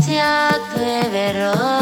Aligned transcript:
te 0.00 0.20
atreverás. 0.20 1.79